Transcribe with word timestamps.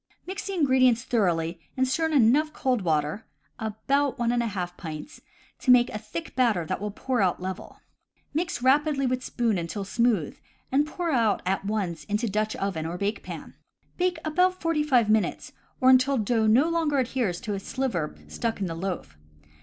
Mix 0.25 0.47
the 0.47 0.55
ingredients 0.55 1.03
thoroughly 1.03 1.59
and 1.77 1.87
stir 1.87 2.07
in 2.07 2.13
enough 2.13 2.51
cold 2.53 2.81
water 2.81 3.27
(about 3.59 4.17
one 4.17 4.31
and 4.31 4.41
a 4.41 4.47
half 4.47 4.75
pints) 4.75 5.21
to 5.59 5.69
make 5.69 5.91
a 5.91 5.99
thick 5.99 6.35
batter 6.35 6.65
that 6.65 6.81
will 6.81 6.89
pour 6.89 7.21
out 7.21 7.39
level. 7.39 7.81
Mix 8.33 8.63
rapidly 8.63 9.05
with 9.05 9.23
spoon 9.23 9.59
until 9.59 9.85
smooth, 9.85 10.39
and 10.71 10.87
pour 10.87 11.11
out 11.11 11.43
at 11.45 11.65
once 11.65 12.03
into 12.05 12.27
Dutch 12.27 12.55
oven 12.55 12.87
or 12.87 12.97
bake 12.97 13.21
pan. 13.21 13.53
Bake 13.97 14.17
about 14.25 14.59
forty 14.59 14.81
five 14.81 15.07
minutes, 15.07 15.51
or 15.79 15.91
until 15.91 16.17
no 16.17 16.47
dough 16.47 16.95
adheres 16.97 17.39
to 17.41 17.53
a 17.53 17.59
sliver 17.59 18.15
stuck 18.27 18.59
into 18.59 18.69
the 18.73 18.79
loaf. 18.79 19.15